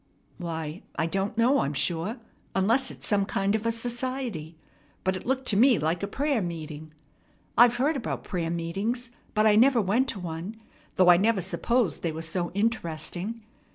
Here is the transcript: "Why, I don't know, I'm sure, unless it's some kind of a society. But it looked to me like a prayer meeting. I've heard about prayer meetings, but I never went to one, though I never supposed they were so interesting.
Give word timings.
"Why, 0.39 0.81
I 0.95 1.05
don't 1.05 1.37
know, 1.37 1.59
I'm 1.59 1.75
sure, 1.75 2.17
unless 2.55 2.89
it's 2.89 3.05
some 3.05 3.23
kind 3.23 3.53
of 3.53 3.67
a 3.67 3.71
society. 3.71 4.57
But 5.03 5.15
it 5.15 5.27
looked 5.27 5.45
to 5.49 5.55
me 5.57 5.77
like 5.77 6.01
a 6.01 6.07
prayer 6.07 6.41
meeting. 6.41 6.91
I've 7.55 7.75
heard 7.75 7.95
about 7.95 8.23
prayer 8.23 8.49
meetings, 8.49 9.11
but 9.35 9.45
I 9.45 9.55
never 9.55 9.79
went 9.79 10.07
to 10.09 10.19
one, 10.19 10.55
though 10.95 11.09
I 11.11 11.17
never 11.17 11.43
supposed 11.43 12.01
they 12.01 12.11
were 12.11 12.23
so 12.23 12.49
interesting. 12.55 13.43